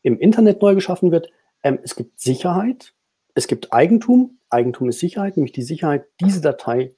im 0.03 0.19
Internet 0.19 0.61
neu 0.61 0.75
geschaffen 0.75 1.11
wird. 1.11 1.31
Ähm, 1.63 1.79
es 1.83 1.95
gibt 1.95 2.19
Sicherheit, 2.19 2.93
es 3.33 3.47
gibt 3.47 3.73
Eigentum. 3.73 4.37
Eigentum 4.49 4.89
ist 4.89 4.99
Sicherheit, 4.99 5.35
nämlich 5.35 5.53
die 5.53 5.63
Sicherheit, 5.63 6.05
diese 6.21 6.41
Datei 6.41 6.93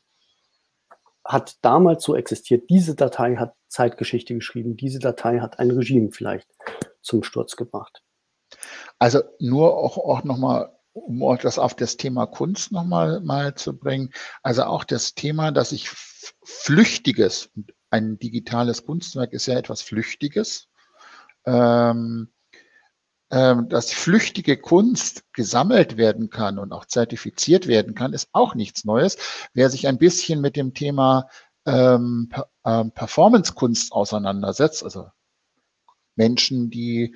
hat 1.25 1.57
damals 1.63 2.03
so 2.03 2.15
existiert. 2.15 2.69
Diese 2.69 2.95
Datei 2.95 3.35
hat 3.35 3.55
Zeitgeschichte 3.67 4.35
geschrieben. 4.35 4.77
Diese 4.77 4.99
Datei 4.99 5.39
hat 5.39 5.59
ein 5.59 5.71
Regime 5.71 6.11
vielleicht 6.11 6.47
zum 7.01 7.23
Sturz 7.23 7.55
gebracht. 7.55 8.03
Also 8.99 9.21
nur 9.39 9.75
auch, 9.75 9.97
auch 9.97 10.23
nochmal, 10.23 10.71
um 10.93 11.37
das 11.41 11.59
auf 11.59 11.73
das 11.73 11.97
Thema 11.97 12.27
Kunst 12.27 12.71
nochmal 12.71 13.19
mal 13.21 13.55
zu 13.55 13.77
bringen. 13.77 14.11
Also 14.43 14.63
auch 14.63 14.83
das 14.83 15.15
Thema, 15.15 15.51
dass 15.51 15.71
ich 15.71 15.89
Flüchtiges, 15.89 17.49
ein 17.89 18.19
digitales 18.19 18.85
Kunstwerk 18.85 19.33
ist 19.33 19.47
ja 19.47 19.57
etwas 19.57 19.81
Flüchtiges, 19.81 20.69
ähm, 21.45 22.31
dass 23.29 23.91
flüchtige 23.91 24.55
Kunst 24.55 25.23
gesammelt 25.33 25.97
werden 25.97 26.29
kann 26.29 26.59
und 26.59 26.71
auch 26.71 26.85
zertifiziert 26.85 27.67
werden 27.67 27.95
kann, 27.95 28.13
ist 28.13 28.29
auch 28.33 28.53
nichts 28.53 28.85
Neues. 28.85 29.17
Wer 29.53 29.71
sich 29.71 29.87
ein 29.87 29.97
bisschen 29.97 30.41
mit 30.41 30.55
dem 30.55 30.75
Thema 30.75 31.27
ähm, 31.65 32.29
ähm, 32.63 32.91
Performance-Kunst 32.91 33.91
auseinandersetzt, 33.91 34.83
also 34.83 35.07
Menschen, 36.15 36.69
die 36.69 37.15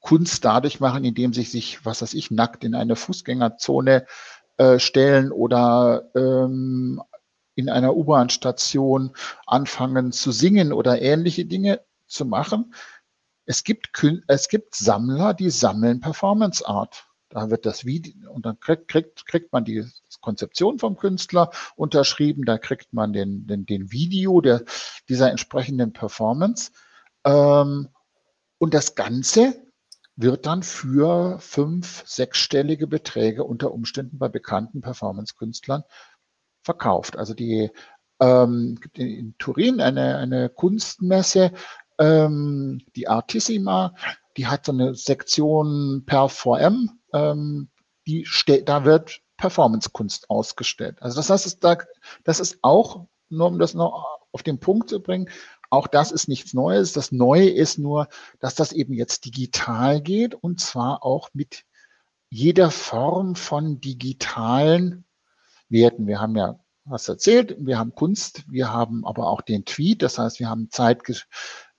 Kunst 0.00 0.44
dadurch 0.44 0.80
machen, 0.80 1.04
indem 1.04 1.32
sie 1.32 1.42
sich, 1.42 1.84
was 1.84 2.02
weiß 2.02 2.14
ich, 2.14 2.30
nackt 2.30 2.64
in 2.64 2.74
eine 2.74 2.96
Fußgängerzone 2.96 4.06
äh, 4.56 4.78
stellen 4.78 5.30
oder 5.30 6.10
ähm, 6.14 7.02
in 7.54 7.68
einer 7.68 7.94
U-Bahn-Station 7.94 9.12
anfangen 9.46 10.12
zu 10.12 10.32
singen 10.32 10.72
oder 10.72 11.02
ähnliche 11.02 11.44
Dinge 11.44 11.80
zu 12.06 12.24
machen, 12.24 12.74
es 13.50 13.64
gibt, 13.64 13.90
es 14.28 14.48
gibt 14.48 14.76
Sammler, 14.76 15.34
die 15.34 15.50
sammeln 15.50 16.00
Performance 16.00 16.64
Art. 16.64 17.08
Da 17.30 17.50
wird 17.50 17.66
das 17.66 17.84
Video, 17.84 18.30
und 18.30 18.46
dann 18.46 18.60
kriegt, 18.60 18.86
kriegt, 18.86 19.26
kriegt 19.26 19.52
man 19.52 19.64
die 19.64 19.84
Konzeption 20.20 20.78
vom 20.78 20.96
Künstler 20.96 21.50
unterschrieben, 21.74 22.44
da 22.44 22.58
kriegt 22.58 22.92
man 22.92 23.12
den, 23.12 23.48
den, 23.48 23.66
den 23.66 23.90
Video 23.90 24.40
der, 24.40 24.62
dieser 25.08 25.32
entsprechenden 25.32 25.92
Performance. 25.92 26.70
Ähm, 27.24 27.88
und 28.58 28.72
das 28.72 28.94
Ganze 28.94 29.60
wird 30.14 30.46
dann 30.46 30.62
für 30.62 31.40
fünf, 31.40 32.04
sechsstellige 32.06 32.86
Beträge 32.86 33.42
unter 33.42 33.72
Umständen 33.72 34.18
bei 34.18 34.28
bekannten 34.28 34.80
Performance-Künstlern 34.80 35.82
verkauft. 36.62 37.16
Also 37.16 37.34
die 37.34 37.72
ähm, 38.20 38.78
in 38.94 39.34
Turin 39.38 39.80
eine, 39.80 40.18
eine 40.18 40.50
Kunstmesse, 40.50 41.52
ähm, 42.00 42.82
die 42.96 43.06
Artissima, 43.06 43.94
die 44.36 44.46
hat 44.46 44.66
so 44.66 44.72
eine 44.72 44.94
Sektion 44.94 46.04
per 46.06 46.28
VM, 46.28 46.90
ähm, 47.12 47.68
die 48.06 48.26
da 48.64 48.84
wird 48.84 49.20
Performance-Kunst 49.36 50.28
ausgestellt. 50.30 51.00
Also 51.00 51.16
das 51.16 51.30
heißt, 51.30 51.62
da, 51.62 51.78
das 52.24 52.40
ist 52.40 52.58
auch, 52.62 53.06
nur 53.28 53.46
um 53.46 53.58
das 53.58 53.74
noch 53.74 54.18
auf 54.32 54.42
den 54.42 54.58
Punkt 54.58 54.88
zu 54.88 55.00
bringen, 55.00 55.28
auch 55.70 55.86
das 55.86 56.10
ist 56.10 56.28
nichts 56.28 56.52
Neues. 56.52 56.92
Das 56.92 57.12
Neue 57.12 57.48
ist 57.48 57.78
nur, 57.78 58.08
dass 58.40 58.54
das 58.56 58.72
eben 58.72 58.92
jetzt 58.92 59.24
digital 59.24 60.00
geht 60.00 60.34
und 60.34 60.60
zwar 60.60 61.04
auch 61.04 61.28
mit 61.32 61.64
jeder 62.28 62.70
Form 62.70 63.36
von 63.36 63.80
digitalen 63.80 65.04
Werten. 65.68 66.06
Wir 66.06 66.20
haben 66.20 66.36
ja 66.36 66.58
was 66.84 67.08
erzählt, 67.08 67.56
wir 67.58 67.78
haben 67.78 67.94
Kunst, 67.94 68.44
wir 68.50 68.72
haben 68.72 69.06
aber 69.06 69.28
auch 69.28 69.42
den 69.42 69.64
Tweet, 69.64 70.02
das 70.02 70.18
heißt, 70.18 70.40
wir 70.40 70.48
haben 70.48 70.70
Zeit, 70.70 71.02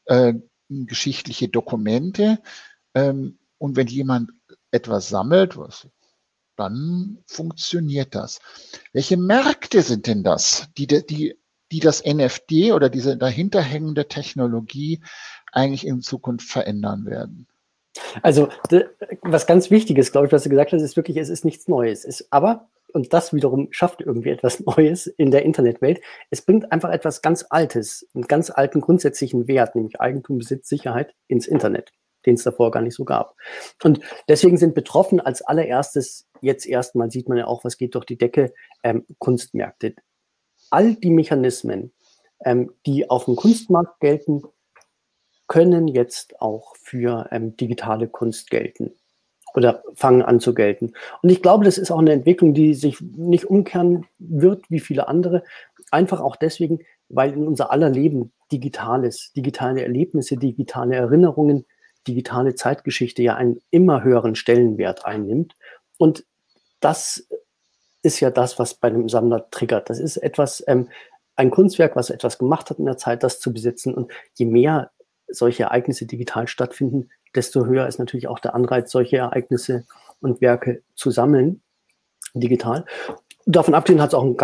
äh, 0.06 0.34
geschichtliche 0.70 1.50
Dokumente. 1.50 2.40
Ähm, 2.94 3.40
und 3.58 3.76
wenn 3.76 3.88
jemand 3.88 4.32
etwas 4.72 5.10
sammelt, 5.10 5.58
was, 5.58 5.88
dann 6.56 7.20
funktioniert 7.28 8.16
das. 8.16 8.40
Welche 8.94 9.18
Märkte 9.18 9.82
sind 9.82 10.08
denn 10.08 10.24
das, 10.24 10.68
die, 10.78 10.88
die, 10.88 11.36
die 11.72 11.80
das 11.80 12.04
NFT 12.06 12.72
oder 12.74 12.90
diese 12.90 13.18
dahinterhängende 13.18 14.08
Technologie 14.08 15.02
eigentlich 15.52 15.86
in 15.86 16.02
Zukunft 16.02 16.50
verändern 16.50 17.06
werden? 17.06 17.48
Also, 18.22 18.50
was 19.22 19.48
ganz 19.48 19.70
wichtig 19.70 19.98
ist, 19.98 20.12
glaube 20.12 20.28
ich, 20.28 20.34
was 20.34 20.44
du 20.44 20.50
gesagt 20.50 20.72
hast, 20.72 20.82
ist 20.82 20.96
wirklich, 20.96 21.18
es 21.18 21.30
ist 21.30 21.44
nichts 21.44 21.68
Neues. 21.68 22.06
Es, 22.06 22.32
aber 22.32 22.70
und 22.94 23.14
das 23.14 23.34
wiederum 23.34 23.68
schafft 23.72 24.02
irgendwie 24.02 24.30
etwas 24.30 24.60
Neues 24.66 25.08
in 25.08 25.32
der 25.32 25.44
Internetwelt. 25.44 26.02
Es 26.30 26.42
bringt 26.42 26.72
einfach 26.72 26.90
etwas 26.90 27.22
ganz 27.22 27.46
Altes, 27.50 28.08
einen 28.14 28.28
ganz 28.28 28.50
alten 28.50 28.82
grundsätzlichen 28.82 29.48
Wert, 29.48 29.76
nämlich 29.76 30.00
Eigentum, 30.00 30.38
Besitz, 30.38 30.70
Sicherheit 30.70 31.14
ins 31.28 31.48
Internet, 31.48 31.92
den 32.26 32.36
es 32.36 32.44
davor 32.44 32.72
gar 32.72 32.82
nicht 32.82 32.96
so 32.96 33.06
gab. 33.06 33.36
Und 33.84 34.00
deswegen 34.28 34.58
sind 34.58 34.76
betroffen 34.76 35.20
als 35.20 35.42
allererstes, 35.42 36.28
jetzt 36.42 36.66
erstmal 36.66 37.12
sieht 37.12 37.30
man 37.30 37.38
ja 37.38 37.48
auch, 37.48 37.64
was 37.64 37.78
geht 37.78 37.96
durch 37.96 38.06
die 38.06 38.18
Decke, 38.18 38.54
ähm, 38.84 39.06
Kunstmärkte. 39.20 39.96
All 40.70 40.96
die 40.96 41.12
Mechanismen, 41.12 41.94
ähm, 42.46 42.72
die 42.86 43.10
auf 43.10 43.26
dem 43.26 43.36
Kunstmarkt 43.36 44.00
gelten, 44.00 44.44
können 45.48 45.90
jetzt 45.90 46.40
auch 46.40 46.76
für 46.78 47.28
ähm, 47.32 47.58
digitale 47.58 48.08
Kunst 48.08 48.50
gelten 48.50 48.94
oder 49.56 49.84
fangen 49.94 50.22
an 50.22 50.40
zu 50.40 50.54
gelten. 50.54 50.94
Und 51.22 51.30
ich 51.30 51.42
glaube, 51.42 51.66
das 51.66 51.78
ist 51.78 51.92
auch 51.92 52.00
eine 52.00 52.12
Entwicklung, 52.14 52.54
die 52.54 52.74
sich 52.74 53.02
nicht 53.02 53.46
umkehren 53.46 54.06
wird 54.20 54.70
wie 54.70 54.80
viele 54.80 55.08
andere. 55.08 55.44
Einfach 55.92 56.22
auch 56.22 56.36
deswegen, 56.36 56.80
weil 57.10 57.34
in 57.34 57.48
unser 57.48 57.72
aller 57.72 57.90
Leben 57.90 58.32
Digitales, 58.52 59.32
digitale 59.34 59.82
Erlebnisse, 59.82 60.38
digitale 60.38 60.96
Erinnerungen, 60.96 61.66
digitale 62.08 62.56
Zeitgeschichte 62.56 63.22
ja 63.22 63.36
einen 63.36 63.62
immer 63.70 64.04
höheren 64.04 64.36
Stellenwert 64.36 65.06
einnimmt. 65.06 65.56
Und 65.98 66.26
das 66.80 67.28
ist 68.02 68.20
ja 68.20 68.32
das, 68.32 68.60
was 68.60 68.74
bei 68.74 68.88
einem 68.90 69.08
Sammler 69.08 69.50
triggert. 69.52 69.90
Das 69.90 70.00
ist 70.00 70.18
etwas, 70.18 70.64
ähm, 70.68 70.90
ein 71.36 71.52
Kunstwerk, 71.52 71.96
was 71.96 72.10
etwas 72.10 72.38
gemacht 72.38 72.70
hat 72.70 72.80
in 72.80 72.86
der 72.86 72.98
Zeit, 72.98 73.24
das 73.24 73.40
zu 73.40 73.54
besitzen. 73.54 73.94
Und 73.94 74.12
je 74.34 74.46
mehr 74.46 74.92
solche 75.28 75.64
Ereignisse 75.64 76.06
digital 76.06 76.48
stattfinden, 76.48 77.10
desto 77.36 77.66
höher 77.66 77.88
ist 77.88 78.00
natürlich 78.00 78.28
auch 78.28 78.40
der 78.40 78.56
Anreiz, 78.56 78.92
solche 78.92 79.18
Ereignisse 79.18 79.86
und 80.20 80.42
Werke 80.42 80.84
zu 80.96 81.12
sammeln, 81.12 81.62
digital. 82.34 82.86
Davon 83.48 83.74
abgesehen 83.74 84.02
hat 84.02 84.10
es 84.10 84.14
auch 84.14 84.36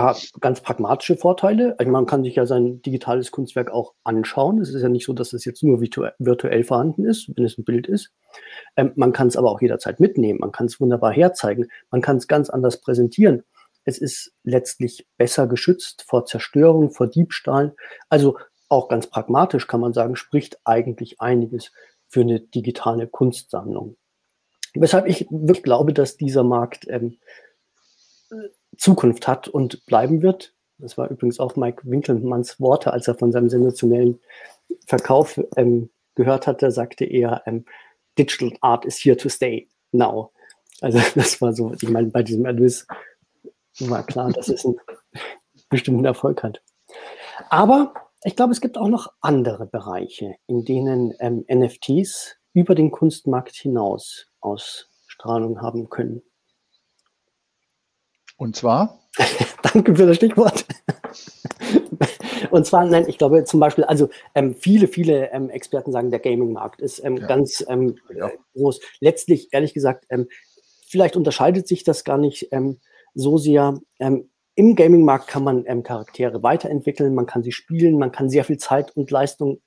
ganz 0.41 0.62
pragmatische 0.62 1.17
Vorteile. 1.17 1.75
Also 1.77 1.91
man 1.91 2.08
kann 2.08 2.24
sich 2.24 2.36
ja 2.36 2.48
sein 2.48 2.82
digitales 2.82 3.29
Kunstwerk 3.29 3.70
auch 3.70 3.94
anschauen. 4.03 4.60
Es 4.60 4.74
ist 4.74 4.82
ja 4.82 4.89
nicht 4.89 5.06
so, 5.06 5.13
dass 5.13 5.34
es 5.34 5.46
jetzt 5.46 5.63
nur 5.63 5.79
virtuell 5.79 6.63
vorhanden 6.63 7.06
ist, 7.06 7.32
wenn 7.36 7.46
es 7.46 7.58
ein 7.60 7.63
Bild 7.63 7.88
ist. 7.88 8.12
Ähm, 8.75 8.94
man 8.96 9.13
kann 9.13 9.27
es 9.27 9.38
aber 9.38 9.51
auch 9.51 9.62
jederzeit 9.62 10.00
mitnehmen. 10.00 10.39
Man 10.39 10.51
kann 10.51 10.65
es 10.65 10.79
wunderbar 10.82 11.13
herzeigen. 11.13 11.67
Man 11.91 12.01
kann 12.01 12.17
es 12.17 12.27
ganz 12.27 12.50
anders 12.50 12.82
präsentieren. 12.82 13.44
Es 13.86 14.00
ist 14.00 14.34
letztlich 14.44 15.08
besser 15.17 15.48
geschützt 15.48 16.03
vor 16.08 16.25
Zerstörung, 16.25 16.89
vor 16.89 17.08
Diebstahl. 17.08 17.75
Also 18.10 18.38
auch 18.67 18.89
ganz 18.89 19.08
pragmatisch 19.08 19.67
kann 19.67 19.79
man 19.79 19.94
sagen, 19.94 20.15
spricht 20.15 20.60
eigentlich 20.65 21.22
einiges 21.22 21.72
für 22.08 22.22
eine 22.22 22.40
digitale 22.40 23.08
Kunstsammlung. 23.08 23.98
Weshalb 24.74 25.08
ich 25.08 25.28
wirklich 25.30 25.64
glaube, 25.64 25.94
dass 25.94 26.18
dieser 26.18 26.44
Markt 26.44 26.88
ähm, 26.90 27.18
Zukunft 28.78 29.28
hat 29.28 29.48
und 29.48 29.86
bleiben 29.86 30.22
wird. 30.22 30.54
Das 30.78 30.98
war 30.98 31.10
übrigens 31.10 31.40
auch 31.40 31.56
Mike 31.56 31.82
Winkelmanns 31.86 32.60
Worte, 32.60 32.94
als 32.94 33.08
er 33.08 33.16
von 33.16 33.32
seinem 33.32 33.50
sensationellen 33.50 34.20
Verkauf 34.86 35.40
ähm, 35.56 35.90
gehört 36.16 36.48
hatte, 36.48 36.72
sagte 36.72 37.06
er, 37.06 37.44
ähm, 37.46 37.66
Digital 38.18 38.58
Art 38.62 38.86
is 38.86 38.98
here 38.98 39.18
to 39.18 39.30
stay 39.30 39.68
now. 39.92 40.32
Also 40.82 41.00
das 41.16 41.42
war 41.42 41.54
so, 41.54 41.74
ich 41.74 41.90
meine, 41.90 42.08
bei 42.08 42.24
diesem 42.24 42.46
Erlös 42.46 42.86
war 43.80 44.06
klar, 44.06 44.32
dass 44.32 44.50
es 44.50 44.66
einen 44.66 44.80
bestimmten 45.70 46.06
Erfolg 46.06 46.44
hat. 46.44 46.62
Aber 47.50 47.94
ich 48.24 48.36
glaube, 48.36 48.52
es 48.52 48.62
gibt 48.62 48.78
auch 48.78 48.88
noch 48.88 49.14
andere 49.22 49.66
Bereiche, 49.66 50.36
in 50.48 50.66
denen 50.66 51.14
ähm, 51.20 51.46
NFTs 51.52 52.38
über 52.54 52.76
den 52.76 52.92
Kunstmarkt 52.92 53.56
hinaus 53.56 54.28
Ausstrahlung 54.42 55.62
haben 55.62 55.90
können. 55.90 56.22
Und 58.38 58.56
zwar? 58.56 59.00
Danke 59.74 59.96
für 59.96 60.06
das 60.06 60.18
Stichwort. 60.18 60.66
Und 62.52 62.66
zwar, 62.66 62.86
nein, 62.86 63.06
ich 63.08 63.18
glaube 63.18 63.44
zum 63.46 63.60
Beispiel, 63.60 63.84
also 63.84 64.10
ähm, 64.36 64.56
viele, 64.56 64.88
viele 64.88 65.32
ähm, 65.32 65.50
Experten 65.50 65.92
sagen, 65.92 66.12
der 66.12 66.20
Gaming-Markt 66.20 66.82
ist 66.82 67.04
ähm, 67.04 67.18
ja. 67.18 67.28
ganz 67.28 67.66
ähm, 67.68 67.98
ja. 68.16 68.32
groß. 68.54 68.80
Letztlich, 69.00 69.50
ehrlich 69.52 69.74
gesagt, 69.74 70.06
ähm, 70.10 70.28
vielleicht 70.88 71.16
unterscheidet 71.16 71.68
sich 71.68 71.84
das 71.84 72.04
gar 72.04 72.18
nicht 72.18 72.48
ähm, 72.52 72.80
so 73.14 73.38
sehr. 73.38 73.80
Im 74.58 74.76
Gaming-Markt 74.76 75.28
kann 75.28 75.44
man 75.44 75.66
ähm, 75.68 75.84
Charaktere 75.84 76.42
weiterentwickeln, 76.42 77.14
man 77.14 77.28
kann 77.28 77.44
sie 77.44 77.52
spielen, 77.52 78.00
man 78.00 78.12
kann 78.12 78.28
sehr 78.28 78.44
viel 78.44 78.58
Zeit 78.58 78.90
und 78.98 79.12
Leistung, 79.12 79.62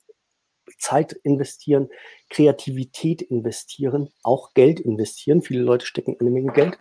Zeit 0.81 1.13
investieren, 1.13 1.89
Kreativität 2.29 3.23
investieren, 3.23 4.11
auch 4.25 4.53
Geld 4.53 4.81
investieren. 4.81 5.43
Viele 5.43 5.63
Leute 5.63 5.87
stecken 5.87 6.17
eine 6.19 6.31
Menge 6.31 6.53
Geld. 6.53 6.77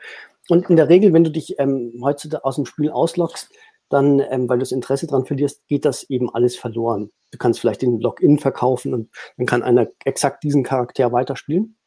Und 0.48 0.72
in 0.72 0.76
der 0.76 0.90
Regel, 0.90 1.14
wenn 1.14 1.24
du 1.24 1.30
dich 1.30 1.60
ähm, 1.60 2.02
heutzutage 2.04 2.44
aus 2.44 2.56
dem 2.56 2.66
Spiel 2.66 2.90
ausloggst, 2.90 3.52
dann, 3.90 4.20
ähm, 4.32 4.50
weil 4.50 4.58
du 4.58 4.64
das 4.64 4.72
Interesse 4.72 5.06
daran 5.06 5.28
verlierst, 5.28 5.68
geht 5.68 5.86
das 5.86 6.10
eben 6.10 6.34
alles 6.34 6.56
verloren. 6.56 7.12
Du 7.30 7.38
kannst 7.38 7.60
vielleicht 7.60 7.84
den 7.84 8.00
Login 8.00 8.40
verkaufen 8.40 8.96
und 8.96 9.12
dann 9.38 9.46
kann 9.46 9.62
einer 9.62 9.86
exakt 10.04 10.44
diesen 10.44 10.64
Charakter 10.64 11.12
weiterspielen. 11.12 11.78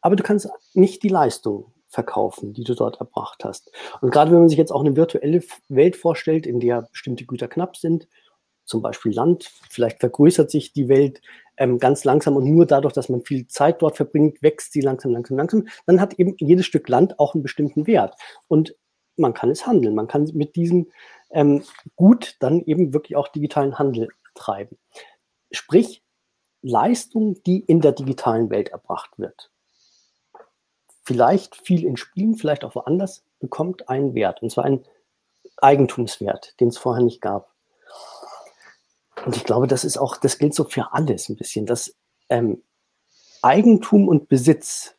Aber 0.00 0.16
du 0.16 0.22
kannst 0.22 0.48
nicht 0.72 1.02
die 1.02 1.10
Leistung 1.10 1.74
verkaufen, 1.96 2.52
die 2.52 2.62
du 2.62 2.74
dort 2.74 3.00
erbracht 3.00 3.42
hast. 3.42 3.72
Und 4.02 4.12
gerade 4.12 4.30
wenn 4.30 4.40
man 4.40 4.48
sich 4.48 4.58
jetzt 4.58 4.70
auch 4.70 4.84
eine 4.84 4.94
virtuelle 4.94 5.42
Welt 5.68 5.96
vorstellt, 5.96 6.46
in 6.46 6.60
der 6.60 6.82
bestimmte 6.82 7.24
Güter 7.24 7.48
knapp 7.48 7.76
sind, 7.76 8.06
zum 8.66 8.82
Beispiel 8.82 9.14
Land, 9.14 9.50
vielleicht 9.70 10.00
vergrößert 10.00 10.50
sich 10.50 10.72
die 10.74 10.88
Welt 10.88 11.22
ähm, 11.56 11.78
ganz 11.78 12.04
langsam 12.04 12.36
und 12.36 12.44
nur 12.44 12.66
dadurch, 12.66 12.92
dass 12.92 13.08
man 13.08 13.22
viel 13.22 13.46
Zeit 13.46 13.80
dort 13.80 13.96
verbringt, 13.96 14.42
wächst 14.42 14.72
sie 14.72 14.82
langsam, 14.82 15.12
langsam, 15.12 15.38
langsam, 15.38 15.68
dann 15.86 16.00
hat 16.00 16.14
eben 16.18 16.36
jedes 16.38 16.66
Stück 16.66 16.88
Land 16.88 17.18
auch 17.18 17.34
einen 17.34 17.42
bestimmten 17.42 17.86
Wert. 17.86 18.14
Und 18.46 18.74
man 19.16 19.32
kann 19.32 19.50
es 19.50 19.66
handeln. 19.66 19.94
Man 19.94 20.08
kann 20.08 20.30
mit 20.34 20.56
diesem 20.56 20.88
ähm, 21.30 21.62
Gut 21.94 22.36
dann 22.40 22.60
eben 22.60 22.92
wirklich 22.92 23.16
auch 23.16 23.28
digitalen 23.28 23.78
Handel 23.78 24.08
treiben. 24.34 24.76
Sprich, 25.50 26.02
Leistung, 26.60 27.42
die 27.44 27.60
in 27.60 27.80
der 27.80 27.92
digitalen 27.92 28.50
Welt 28.50 28.68
erbracht 28.68 29.18
wird. 29.18 29.50
Vielleicht 31.06 31.54
viel 31.54 31.84
in 31.84 31.96
Spielen, 31.96 32.34
vielleicht 32.34 32.64
auch 32.64 32.74
woanders, 32.74 33.22
bekommt 33.38 33.88
einen 33.88 34.14
Wert. 34.14 34.42
Und 34.42 34.50
zwar 34.50 34.64
einen 34.64 34.84
Eigentumswert, 35.58 36.58
den 36.58 36.68
es 36.68 36.78
vorher 36.78 37.04
nicht 37.04 37.20
gab. 37.20 37.48
Und 39.24 39.36
ich 39.36 39.44
glaube, 39.44 39.68
das 39.68 39.84
ist 39.84 39.98
auch, 39.98 40.16
das 40.16 40.38
gilt 40.38 40.52
so 40.52 40.64
für 40.64 40.92
alles 40.92 41.28
ein 41.28 41.36
bisschen, 41.36 41.64
dass 41.64 41.94
ähm, 42.28 42.60
Eigentum 43.40 44.08
und 44.08 44.28
Besitz 44.28 44.96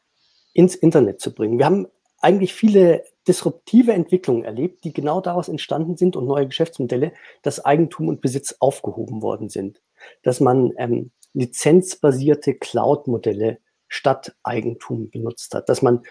ins 0.54 0.76
Internet 0.76 1.20
zu 1.20 1.34
bringen. 1.34 1.60
Wir 1.60 1.66
haben 1.66 1.88
eigentlich 2.20 2.54
viele 2.54 3.04
disruptive 3.28 3.92
Entwicklungen 3.92 4.46
erlebt, 4.46 4.86
die 4.86 4.94
genau 4.94 5.20
daraus 5.20 5.50
entstanden 5.50 5.98
sind 5.98 6.16
und 6.16 6.26
neue 6.26 6.48
Geschäftsmodelle, 6.48 7.12
dass 7.42 7.66
Eigentum 7.66 8.08
und 8.08 8.22
Besitz 8.22 8.56
aufgehoben 8.60 9.22
worden 9.22 9.50
sind. 9.50 9.82
Dass 10.24 10.40
man 10.40 10.72
ähm, 10.78 11.12
lizenzbasierte 11.34 12.56
Cloud-Modelle 12.56 13.60
statt 13.88 14.36
Eigentum 14.44 15.10
benutzt 15.10 15.54
hat, 15.54 15.70
dass 15.70 15.82
man 15.82 16.04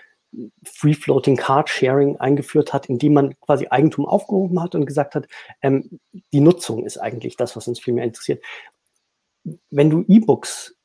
Free-Floating 0.65 1.37
Card 1.37 1.69
Sharing 1.69 2.17
eingeführt 2.19 2.73
hat, 2.73 2.87
indem 2.87 3.15
man 3.15 3.41
quasi 3.41 3.69
Eigentum 3.69 4.07
aufgehoben 4.07 4.61
hat 4.63 4.75
und 4.75 4.87
gesagt 4.87 5.15
hat, 5.15 5.27
ähm, 5.63 6.01
die 6.33 6.41
Nutzung 6.41 6.85
ist 6.85 6.99
eigentlich 6.99 7.37
das, 7.37 7.57
was 7.57 7.69
uns 7.69 7.81
viel 7.81 7.95
mehr 7.95 8.05
interessiert. 8.05 8.45
Wenn 9.71 9.91
du 9.91 10.05
E-Books 10.09 10.77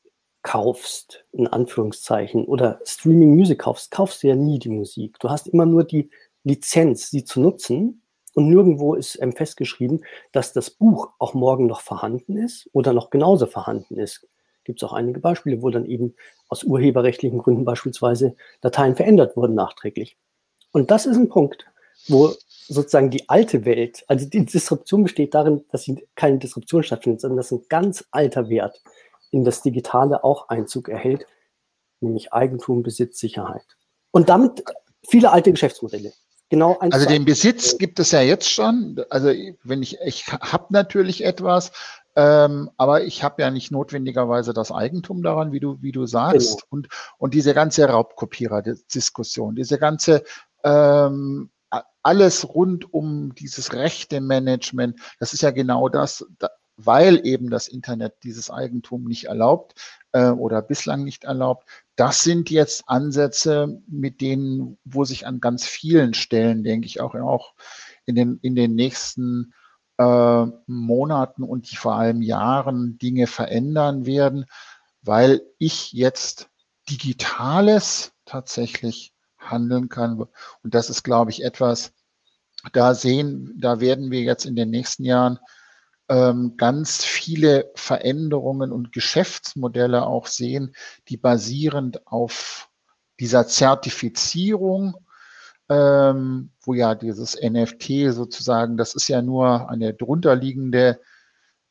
kaufst, 0.43 1.25
in 1.33 1.47
Anführungszeichen, 1.47 2.45
oder 2.45 2.79
Streaming 2.85 3.35
Music 3.35 3.59
kaufst, 3.59 3.91
kaufst 3.91 4.23
du 4.23 4.27
ja 4.27 4.35
nie 4.35 4.59
die 4.59 4.69
Musik. 4.69 5.17
Du 5.19 5.29
hast 5.29 5.47
immer 5.47 5.65
nur 5.65 5.83
die 5.83 6.09
Lizenz, 6.43 7.09
sie 7.09 7.23
zu 7.23 7.41
nutzen. 7.41 8.03
Und 8.33 8.47
nirgendwo 8.47 8.95
ist 8.95 9.21
ähm, 9.21 9.33
festgeschrieben, 9.33 10.05
dass 10.31 10.53
das 10.53 10.69
Buch 10.69 11.11
auch 11.19 11.33
morgen 11.33 11.67
noch 11.67 11.81
vorhanden 11.81 12.37
ist 12.37 12.69
oder 12.71 12.93
noch 12.93 13.09
genauso 13.09 13.45
vorhanden 13.45 13.97
ist. 13.97 14.25
Gibt 14.63 14.81
es 14.81 14.87
auch 14.87 14.93
einige 14.93 15.19
Beispiele, 15.19 15.61
wo 15.61 15.69
dann 15.69 15.85
eben 15.85 16.13
aus 16.49 16.63
urheberrechtlichen 16.63 17.39
Gründen 17.39 17.65
beispielsweise 17.65 18.35
Dateien 18.61 18.95
verändert 18.95 19.35
wurden 19.35 19.55
nachträglich. 19.55 20.17
Und 20.71 20.91
das 20.91 21.05
ist 21.05 21.17
ein 21.17 21.29
Punkt, 21.29 21.65
wo 22.07 22.33
sozusagen 22.67 23.09
die 23.09 23.27
alte 23.29 23.65
Welt, 23.65 24.03
also 24.07 24.27
die 24.27 24.45
Disruption 24.45 25.03
besteht 25.03 25.33
darin, 25.33 25.65
dass 25.71 25.91
keine 26.15 26.37
Disruption 26.37 26.83
stattfindet, 26.83 27.21
sondern 27.21 27.37
dass 27.37 27.51
ein 27.51 27.65
ganz 27.69 28.05
alter 28.11 28.49
Wert 28.49 28.81
in 29.31 29.43
das 29.43 29.61
Digitale 29.61 30.23
auch 30.23 30.49
Einzug 30.49 30.89
erhält, 30.89 31.25
nämlich 31.99 32.33
Eigentum, 32.33 32.83
Besitz, 32.83 33.19
Sicherheit. 33.19 33.65
Und 34.11 34.29
damit 34.29 34.63
viele 35.07 35.31
alte 35.31 35.51
Geschäftsmodelle. 35.51 36.13
Genau 36.49 36.77
also 36.79 37.07
den 37.07 37.23
Besitz 37.23 37.77
gibt 37.77 37.97
es 37.99 38.11
ja 38.11 38.21
jetzt 38.21 38.49
schon. 38.49 39.01
Also 39.09 39.31
wenn 39.63 39.81
ich, 39.81 39.97
ich 40.05 40.27
habe 40.27 40.65
natürlich 40.69 41.23
etwas, 41.23 41.71
ähm, 42.15 42.69
aber 42.77 43.03
ich 43.03 43.23
habe 43.23 43.41
ja 43.41 43.51
nicht 43.51 43.71
notwendigerweise 43.71 44.53
das 44.53 44.71
Eigentum 44.71 45.23
daran, 45.23 45.51
wie 45.51 45.59
du, 45.59 45.81
wie 45.81 45.91
du 45.91 46.05
sagst. 46.05 46.61
Genau. 46.61 46.67
Und, 46.69 46.87
und 47.17 47.33
diese 47.33 47.53
ganze 47.53 47.85
Raubkopierer-Diskussion, 47.85 49.55
diese 49.55 49.77
ganze 49.77 50.23
ähm, 50.63 51.49
alles 52.03 52.53
rund 52.53 52.93
um 52.93 53.33
dieses 53.35 53.73
rechte 53.73 54.21
Management, 54.21 54.99
das 55.19 55.33
ist 55.33 55.41
ja 55.41 55.51
genau 55.51 55.87
das, 55.87 56.25
da, 56.39 56.49
weil 56.77 57.25
eben 57.25 57.49
das 57.49 57.67
Internet 57.67 58.15
dieses 58.23 58.49
Eigentum 58.49 59.03
nicht 59.03 59.25
erlaubt 59.25 59.75
äh, 60.13 60.29
oder 60.29 60.61
bislang 60.61 61.03
nicht 61.03 61.25
erlaubt. 61.25 61.67
Das 61.95 62.21
sind 62.21 62.49
jetzt 62.49 62.83
Ansätze, 62.87 63.81
mit 63.87 64.21
denen, 64.21 64.79
wo 64.83 65.03
sich 65.03 65.27
an 65.27 65.39
ganz 65.39 65.65
vielen 65.65 66.13
Stellen, 66.13 66.63
denke 66.63 66.87
ich, 66.87 66.99
auch, 66.99 67.13
auch 67.15 67.53
in 68.05 68.15
den, 68.15 68.39
in 68.41 68.55
den 68.55 68.73
nächsten 68.73 69.53
äh, 70.01 70.51
Monaten 70.65 71.43
und 71.43 71.67
vor 71.67 71.95
allem 71.95 72.21
Jahren 72.21 72.97
Dinge 72.97 73.27
verändern 73.27 74.05
werden, 74.05 74.45
weil 75.03 75.41
ich 75.59 75.93
jetzt 75.93 76.49
Digitales 76.89 78.11
tatsächlich 78.25 79.13
handeln 79.37 79.89
kann. 79.89 80.19
Und 80.63 80.75
das 80.75 80.89
ist, 80.89 81.03
glaube 81.03 81.31
ich, 81.31 81.43
etwas, 81.43 81.93
da 82.73 82.93
sehen, 82.93 83.55
da 83.59 83.79
werden 83.79 84.11
wir 84.11 84.21
jetzt 84.21 84.45
in 84.45 84.55
den 84.55 84.69
nächsten 84.69 85.03
Jahren 85.03 85.39
ähm, 86.09 86.55
ganz 86.57 87.03
viele 87.03 87.71
Veränderungen 87.75 88.71
und 88.71 88.91
Geschäftsmodelle 88.91 90.05
auch 90.05 90.27
sehen, 90.27 90.75
die 91.09 91.17
basierend 91.17 92.05
auf 92.07 92.69
dieser 93.19 93.47
Zertifizierung, 93.47 94.95
ähm, 95.71 96.51
wo 96.63 96.73
ja 96.73 96.95
dieses 96.95 97.39
NFT 97.41 98.13
sozusagen, 98.13 98.75
das 98.75 98.93
ist 98.93 99.07
ja 99.07 99.21
nur 99.21 99.69
eine 99.69 99.93
drunterliegende 99.93 100.99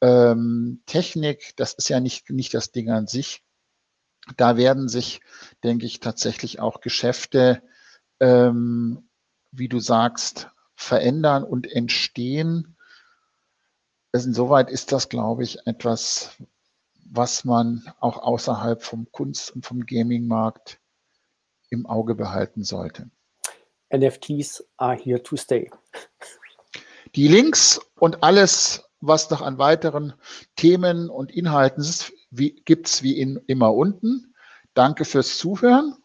ähm, 0.00 0.82
Technik, 0.86 1.52
das 1.56 1.74
ist 1.74 1.90
ja 1.90 2.00
nicht, 2.00 2.30
nicht 2.30 2.54
das 2.54 2.72
Ding 2.72 2.88
an 2.90 3.06
sich. 3.06 3.44
Da 4.38 4.56
werden 4.56 4.88
sich, 4.88 5.20
denke 5.64 5.84
ich, 5.84 6.00
tatsächlich 6.00 6.60
auch 6.60 6.80
Geschäfte, 6.80 7.62
ähm, 8.20 9.06
wie 9.52 9.68
du 9.68 9.80
sagst, 9.80 10.48
verändern 10.76 11.44
und 11.44 11.70
entstehen, 11.70 12.78
insoweit 14.12 14.70
ist 14.70 14.92
das, 14.92 15.10
glaube 15.10 15.42
ich, 15.42 15.66
etwas, 15.66 16.38
was 17.04 17.44
man 17.44 17.84
auch 18.00 18.16
außerhalb 18.16 18.82
vom 18.82 19.12
Kunst- 19.12 19.50
und 19.50 19.66
vom 19.66 19.84
Gaming-Markt 19.84 20.80
im 21.68 21.84
Auge 21.84 22.14
behalten 22.14 22.64
sollte. 22.64 23.10
NFTs 23.92 24.62
are 24.76 24.96
here 24.96 25.22
to 25.22 25.36
stay. 25.36 25.70
Die 27.14 27.28
Links 27.28 27.80
und 27.96 28.22
alles, 28.22 28.84
was 29.00 29.30
noch 29.30 29.42
an 29.42 29.58
weiteren 29.58 30.12
Themen 30.56 31.10
und 31.10 31.32
Inhalten 31.32 31.82
ist, 31.82 32.12
gibt 32.30 32.86
es 32.86 33.02
wie 33.02 33.18
in, 33.18 33.40
immer 33.46 33.74
unten. 33.74 34.34
Danke 34.74 35.04
fürs 35.04 35.38
Zuhören. 35.38 35.96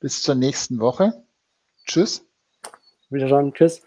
Bis 0.00 0.22
zur 0.22 0.36
nächsten 0.36 0.78
Woche. 0.78 1.24
Tschüss. 1.86 2.24
Wiedersehen. 3.10 3.52
Tschüss. 3.52 3.82